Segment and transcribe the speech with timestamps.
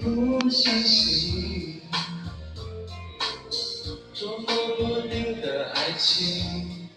[0.00, 1.82] 不相信
[4.14, 6.88] 捉摸不定的爱情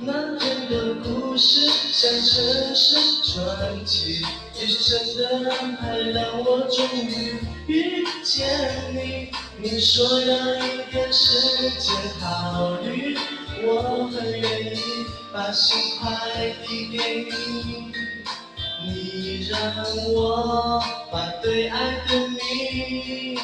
[0.00, 4.20] 漫天的故事像城市传奇
[4.60, 7.36] 也许神的安排让我终于
[7.68, 8.48] 遇见
[8.92, 9.30] 你
[9.62, 13.16] 你说要一点时间考虑
[13.64, 14.80] 我很愿意
[15.32, 18.07] 把心快递给你。
[18.88, 19.60] 你让
[20.14, 23.38] 我把对爱的你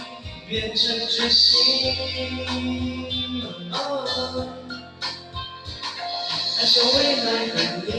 [0.49, 1.95] 变成决心。
[3.73, 4.49] 哦
[6.57, 7.91] 爱上未来的你，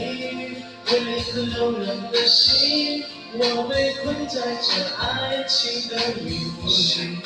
[0.90, 4.66] 为了一颗柔软的心，我被困在这
[4.96, 7.18] 爱情的迷雾里。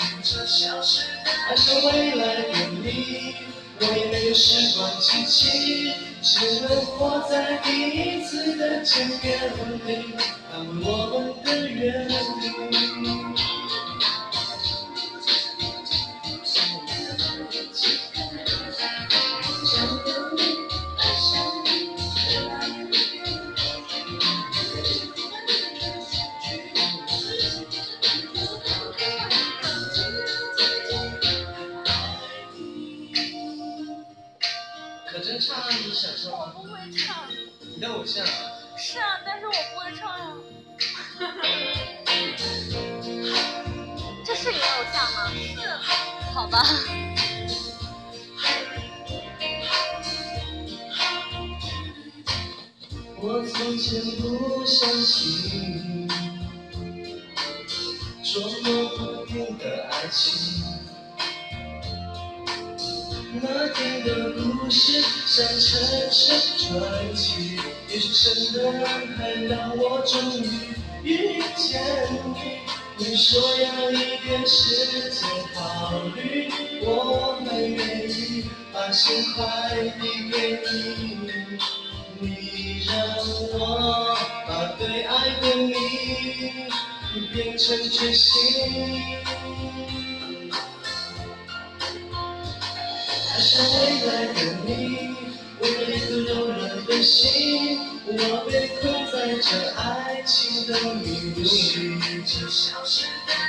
[1.49, 2.49] 爱上未来的
[2.83, 3.35] 你，
[3.81, 9.39] 我也没有时光机器，只能活在第一次的见面
[9.87, 10.15] 里，
[10.53, 12.00] 安慰我们的缘
[35.21, 35.55] 真唱，
[35.87, 36.53] 你想唱吗？
[36.57, 37.29] 我不会唱。
[37.61, 38.31] 你的偶像啊。
[38.77, 40.33] 是啊，但是我不会唱呀。
[44.25, 45.31] 这是你的偶像吗？
[45.35, 45.61] 是。
[46.33, 46.65] 好吧。
[53.23, 56.09] 我从前不相信
[58.25, 60.33] 捉摸不定的爱情，
[63.33, 70.45] 那天的故事像城市传奇，也许真的安排让我终于
[71.05, 71.81] 遇见
[72.35, 72.59] 你。
[72.99, 76.51] 你说要一点时间考虑，
[76.83, 81.61] 我很愿意把心快递给你。
[82.19, 82.93] 你让
[83.53, 84.19] 我
[84.49, 85.73] 把对爱的你
[87.33, 89.30] 变成决心。
[93.51, 94.71] 爱上未来的你，
[95.59, 98.81] 为了一颗柔软的心，我被困
[99.11, 101.99] 在这爱情的迷雾里。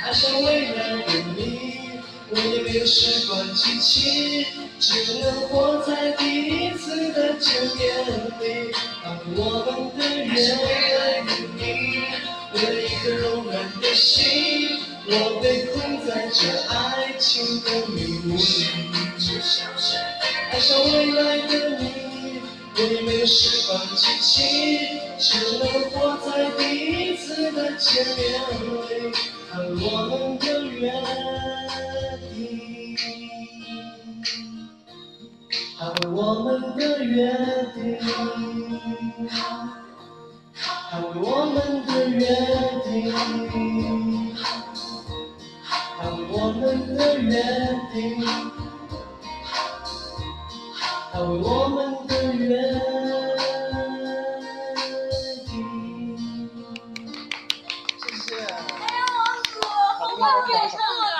[0.04, 4.44] 爱上未来的你，我也没有时光机器，
[4.80, 8.04] 只能活在第一次的见面
[8.40, 8.72] 里，
[9.04, 9.40] 安慰我
[9.70, 10.34] 们的约
[15.42, 18.40] 被困在这爱情的迷雾里。
[20.52, 21.82] 爱上未来的你，
[22.76, 28.20] 我也没有时光机器，只能活在第一次的见面
[28.62, 29.12] 里，
[29.52, 30.92] 安慰我们的约
[32.30, 32.96] 定，
[35.80, 37.34] 安慰我们的约
[37.74, 37.80] 定，
[40.92, 42.20] 安慰我们的约
[47.22, 47.40] 约
[47.92, 48.24] 定
[51.14, 52.56] 我们的约
[55.46, 55.52] 定
[57.98, 59.50] 谢谢哎呀王子
[59.98, 61.11] 好棒啊